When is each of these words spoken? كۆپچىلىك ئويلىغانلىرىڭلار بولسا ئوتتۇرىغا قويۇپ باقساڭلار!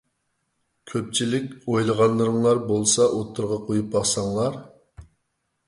كۆپچىلىك 0.91 1.51
ئويلىغانلىرىڭلار 1.57 2.63
بولسا 2.71 3.07
ئوتتۇرىغا 3.13 3.61
قويۇپ 3.71 3.95
باقساڭلار! 3.99 4.61